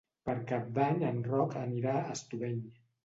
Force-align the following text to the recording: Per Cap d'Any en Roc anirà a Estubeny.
Per 0.27 0.33
Cap 0.51 0.71
d'Any 0.77 1.05
en 1.09 1.21
Roc 1.27 1.53
anirà 1.65 1.95
a 2.01 2.09
Estubeny. 2.17 2.57